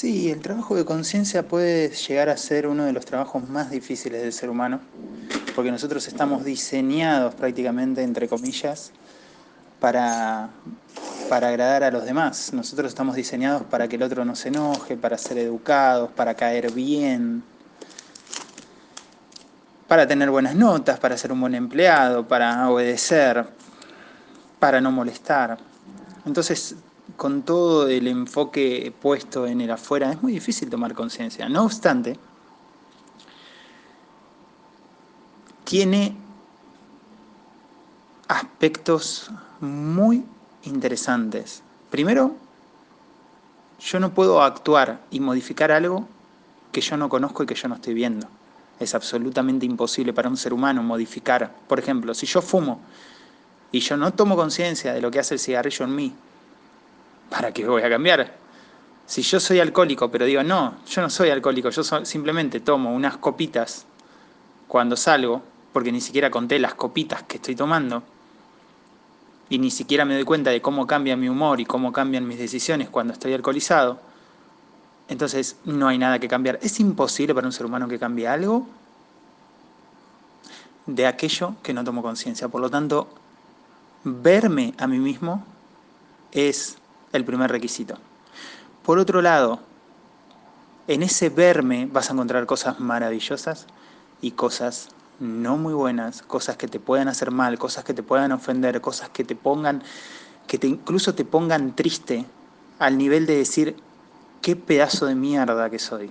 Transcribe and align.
Sí, 0.00 0.30
el 0.30 0.38
trabajo 0.38 0.76
de 0.76 0.84
conciencia 0.84 1.48
puede 1.48 1.88
llegar 1.90 2.28
a 2.28 2.36
ser 2.36 2.68
uno 2.68 2.84
de 2.84 2.92
los 2.92 3.04
trabajos 3.04 3.48
más 3.48 3.68
difíciles 3.68 4.22
del 4.22 4.32
ser 4.32 4.48
humano, 4.48 4.78
porque 5.56 5.72
nosotros 5.72 6.06
estamos 6.06 6.44
diseñados 6.44 7.34
prácticamente, 7.34 8.04
entre 8.04 8.28
comillas, 8.28 8.92
para, 9.80 10.50
para 11.28 11.48
agradar 11.48 11.82
a 11.82 11.90
los 11.90 12.04
demás. 12.04 12.52
Nosotros 12.52 12.92
estamos 12.92 13.16
diseñados 13.16 13.64
para 13.64 13.88
que 13.88 13.96
el 13.96 14.04
otro 14.04 14.24
no 14.24 14.36
se 14.36 14.50
enoje, 14.50 14.96
para 14.96 15.18
ser 15.18 15.38
educados, 15.38 16.12
para 16.12 16.34
caer 16.34 16.70
bien, 16.70 17.42
para 19.88 20.06
tener 20.06 20.30
buenas 20.30 20.54
notas, 20.54 21.00
para 21.00 21.18
ser 21.18 21.32
un 21.32 21.40
buen 21.40 21.56
empleado, 21.56 22.28
para 22.28 22.70
obedecer, 22.70 23.48
para 24.60 24.80
no 24.80 24.92
molestar. 24.92 25.58
Entonces, 26.24 26.76
con 27.16 27.42
todo 27.42 27.88
el 27.88 28.06
enfoque 28.06 28.92
puesto 29.00 29.46
en 29.46 29.60
el 29.60 29.70
afuera, 29.70 30.12
es 30.12 30.22
muy 30.22 30.32
difícil 30.32 30.70
tomar 30.70 30.94
conciencia. 30.94 31.48
No 31.48 31.64
obstante, 31.64 32.16
tiene 35.64 36.16
aspectos 38.28 39.30
muy 39.60 40.24
interesantes. 40.64 41.62
Primero, 41.90 42.36
yo 43.80 44.00
no 44.00 44.12
puedo 44.12 44.42
actuar 44.42 45.00
y 45.10 45.20
modificar 45.20 45.72
algo 45.72 46.06
que 46.72 46.80
yo 46.80 46.96
no 46.96 47.08
conozco 47.08 47.42
y 47.42 47.46
que 47.46 47.54
yo 47.54 47.68
no 47.68 47.76
estoy 47.76 47.94
viendo. 47.94 48.28
Es 48.78 48.94
absolutamente 48.94 49.66
imposible 49.66 50.12
para 50.12 50.28
un 50.28 50.36
ser 50.36 50.52
humano 50.52 50.82
modificar. 50.82 51.54
Por 51.66 51.78
ejemplo, 51.78 52.14
si 52.14 52.26
yo 52.26 52.42
fumo 52.42 52.80
y 53.72 53.80
yo 53.80 53.96
no 53.96 54.12
tomo 54.12 54.36
conciencia 54.36 54.92
de 54.92 55.00
lo 55.00 55.10
que 55.10 55.18
hace 55.18 55.34
el 55.34 55.40
cigarrillo 55.40 55.84
en 55.84 55.94
mí, 55.94 56.14
¿para 57.30 57.52
qué 57.52 57.66
voy 57.66 57.82
a 57.82 57.90
cambiar? 57.90 58.34
Si 59.06 59.22
yo 59.22 59.40
soy 59.40 59.60
alcohólico, 59.60 60.10
pero 60.10 60.26
digo, 60.26 60.42
no, 60.42 60.76
yo 60.86 61.00
no 61.02 61.10
soy 61.10 61.30
alcohólico, 61.30 61.70
yo 61.70 61.82
simplemente 61.82 62.60
tomo 62.60 62.92
unas 62.92 63.16
copitas 63.16 63.86
cuando 64.66 64.96
salgo, 64.96 65.42
porque 65.72 65.92
ni 65.92 66.00
siquiera 66.00 66.30
conté 66.30 66.58
las 66.58 66.74
copitas 66.74 67.22
que 67.22 67.36
estoy 67.36 67.54
tomando, 67.54 68.02
y 69.48 69.58
ni 69.58 69.70
siquiera 69.70 70.04
me 70.04 70.14
doy 70.14 70.24
cuenta 70.24 70.50
de 70.50 70.60
cómo 70.60 70.86
cambia 70.86 71.16
mi 71.16 71.28
humor 71.28 71.60
y 71.60 71.64
cómo 71.64 71.92
cambian 71.92 72.28
mis 72.28 72.38
decisiones 72.38 72.90
cuando 72.90 73.14
estoy 73.14 73.32
alcoholizado, 73.32 73.98
entonces 75.08 75.56
no 75.64 75.88
hay 75.88 75.96
nada 75.96 76.18
que 76.18 76.28
cambiar. 76.28 76.58
¿Es 76.60 76.78
imposible 76.80 77.34
para 77.34 77.46
un 77.46 77.52
ser 77.52 77.64
humano 77.64 77.88
que 77.88 77.98
cambie 77.98 78.28
algo 78.28 78.66
de 80.84 81.06
aquello 81.06 81.54
que 81.62 81.72
no 81.72 81.82
tomo 81.82 82.02
conciencia? 82.02 82.48
Por 82.48 82.60
lo 82.60 82.68
tanto, 82.68 83.08
verme 84.04 84.74
a 84.76 84.86
mí 84.86 84.98
mismo 84.98 85.44
es 86.30 86.76
el 87.12 87.24
primer 87.24 87.50
requisito. 87.50 87.96
Por 88.84 88.98
otro 88.98 89.22
lado, 89.22 89.60
en 90.86 91.02
ese 91.02 91.28
verme 91.28 91.88
vas 91.90 92.10
a 92.10 92.14
encontrar 92.14 92.46
cosas 92.46 92.80
maravillosas 92.80 93.66
y 94.20 94.32
cosas 94.32 94.88
no 95.20 95.56
muy 95.56 95.74
buenas, 95.74 96.22
cosas 96.22 96.56
que 96.56 96.68
te 96.68 96.80
puedan 96.80 97.08
hacer 97.08 97.30
mal, 97.30 97.58
cosas 97.58 97.84
que 97.84 97.94
te 97.94 98.02
puedan 98.02 98.32
ofender, 98.32 98.80
cosas 98.80 99.10
que 99.10 99.24
te 99.24 99.34
pongan, 99.34 99.82
que 100.46 100.58
incluso 100.66 101.14
te 101.14 101.24
pongan 101.24 101.74
triste 101.74 102.24
al 102.78 102.96
nivel 102.96 103.26
de 103.26 103.36
decir, 103.36 103.76
qué 104.40 104.56
pedazo 104.56 105.06
de 105.06 105.14
mierda 105.14 105.68
que 105.68 105.78
soy, 105.78 106.10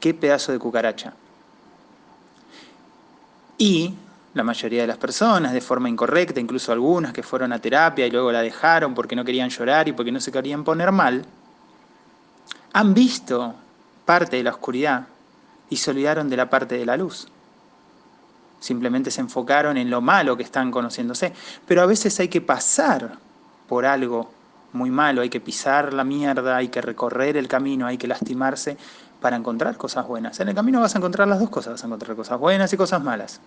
qué 0.00 0.14
pedazo 0.14 0.52
de 0.52 0.58
cucaracha. 0.58 1.14
Y 3.58 3.94
la 4.34 4.42
mayoría 4.42 4.82
de 4.82 4.88
las 4.88 4.98
personas 4.98 5.52
de 5.52 5.60
forma 5.60 5.88
incorrecta, 5.88 6.40
incluso 6.40 6.72
algunas 6.72 7.12
que 7.12 7.22
fueron 7.22 7.52
a 7.52 7.60
terapia 7.60 8.06
y 8.06 8.10
luego 8.10 8.32
la 8.32 8.42
dejaron 8.42 8.94
porque 8.94 9.16
no 9.16 9.24
querían 9.24 9.48
llorar 9.48 9.88
y 9.88 9.92
porque 9.92 10.12
no 10.12 10.20
se 10.20 10.32
querían 10.32 10.64
poner 10.64 10.92
mal, 10.92 11.24
han 12.72 12.94
visto 12.94 13.54
parte 14.04 14.36
de 14.36 14.42
la 14.42 14.50
oscuridad 14.50 15.06
y 15.70 15.76
se 15.76 15.90
olvidaron 15.90 16.28
de 16.28 16.36
la 16.36 16.50
parte 16.50 16.76
de 16.76 16.84
la 16.84 16.96
luz. 16.96 17.28
Simplemente 18.58 19.10
se 19.10 19.20
enfocaron 19.20 19.76
en 19.76 19.90
lo 19.90 20.00
malo 20.00 20.36
que 20.36 20.42
están 20.42 20.70
conociéndose. 20.70 21.32
Pero 21.66 21.82
a 21.82 21.86
veces 21.86 22.18
hay 22.18 22.28
que 22.28 22.40
pasar 22.40 23.18
por 23.68 23.84
algo 23.84 24.30
muy 24.72 24.90
malo, 24.90 25.22
hay 25.22 25.28
que 25.28 25.40
pisar 25.40 25.92
la 25.92 26.02
mierda, 26.02 26.56
hay 26.56 26.68
que 26.68 26.80
recorrer 26.80 27.36
el 27.36 27.46
camino, 27.46 27.86
hay 27.86 27.98
que 27.98 28.08
lastimarse 28.08 28.76
para 29.20 29.36
encontrar 29.36 29.76
cosas 29.76 30.06
buenas. 30.06 30.40
En 30.40 30.48
el 30.48 30.54
camino 30.54 30.80
vas 30.80 30.94
a 30.94 30.98
encontrar 30.98 31.28
las 31.28 31.40
dos 31.40 31.50
cosas, 31.50 31.74
vas 31.74 31.84
a 31.84 31.86
encontrar 31.86 32.16
cosas 32.16 32.38
buenas 32.38 32.72
y 32.72 32.76
cosas 32.76 33.02
malas. 33.02 33.40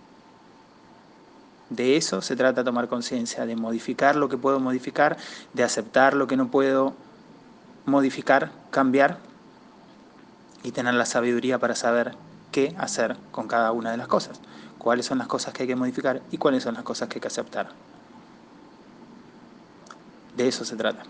De 1.69 1.97
eso 1.97 2.21
se 2.21 2.35
trata 2.35 2.63
tomar 2.63 2.87
conciencia, 2.87 3.45
de 3.45 3.55
modificar 3.55 4.15
lo 4.15 4.29
que 4.29 4.37
puedo 4.37 4.59
modificar, 4.59 5.17
de 5.53 5.63
aceptar 5.63 6.13
lo 6.13 6.27
que 6.27 6.37
no 6.37 6.49
puedo 6.49 6.93
modificar, 7.85 8.51
cambiar 8.71 9.17
y 10.63 10.71
tener 10.71 10.93
la 10.93 11.05
sabiduría 11.05 11.59
para 11.59 11.75
saber 11.75 12.15
qué 12.51 12.73
hacer 12.77 13.17
con 13.31 13.47
cada 13.47 13.71
una 13.71 13.91
de 13.91 13.97
las 13.97 14.07
cosas, 14.07 14.39
cuáles 14.77 15.05
son 15.05 15.17
las 15.17 15.27
cosas 15.27 15.53
que 15.53 15.63
hay 15.63 15.67
que 15.67 15.75
modificar 15.75 16.21
y 16.31 16.37
cuáles 16.37 16.63
son 16.63 16.75
las 16.75 16.83
cosas 16.83 17.09
que 17.09 17.15
hay 17.15 17.21
que 17.21 17.27
aceptar. 17.27 17.69
De 20.35 20.47
eso 20.47 20.63
se 20.63 20.75
trata. 20.75 21.03